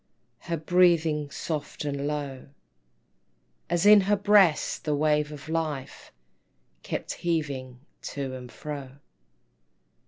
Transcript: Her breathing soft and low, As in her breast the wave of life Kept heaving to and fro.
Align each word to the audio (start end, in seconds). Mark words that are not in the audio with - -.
Her 0.39 0.57
breathing 0.57 1.29
soft 1.29 1.85
and 1.85 2.07
low, 2.07 2.47
As 3.69 3.85
in 3.85 4.01
her 4.01 4.15
breast 4.15 4.83
the 4.83 4.95
wave 4.95 5.31
of 5.31 5.47
life 5.47 6.11
Kept 6.81 7.13
heaving 7.13 7.81
to 8.01 8.33
and 8.33 8.51
fro. 8.51 8.93